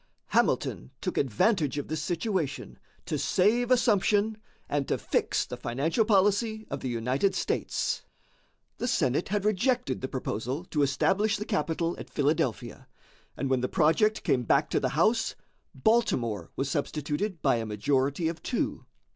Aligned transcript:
Hamilton 0.29 0.89
took 0.99 1.15
advantage 1.15 1.77
of 1.77 1.87
this 1.87 2.01
situation 2.01 2.79
to 3.05 3.19
save 3.19 3.69
assumption 3.69 4.35
and 4.67 4.87
to 4.87 4.97
fix 4.97 5.45
the 5.45 5.57
financial 5.57 6.05
policy 6.05 6.65
of 6.71 6.79
the 6.79 6.89
United 6.89 7.35
States. 7.35 8.01
The 8.79 8.87
Senate 8.87 9.29
had 9.29 9.45
rejected 9.45 10.01
the 10.01 10.07
proposal 10.07 10.65
to 10.71 10.81
establish 10.81 11.37
the 11.37 11.45
capital 11.45 11.95
at 11.99 12.09
Philadelphia, 12.09 12.87
and 13.37 13.47
when 13.47 13.61
the 13.61 13.69
project 13.69 14.23
came 14.23 14.41
back 14.41 14.71
to 14.71 14.79
the 14.79 14.89
House, 14.97 15.35
Baltimore 15.75 16.49
was 16.55 16.67
substituted 16.67 17.39
by 17.43 17.57
a 17.57 17.65
majority 17.67 18.27
of 18.27 18.41
two. 18.41 18.87